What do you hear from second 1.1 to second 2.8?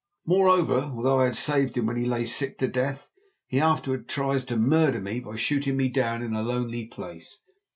I had saved him when he lay sick to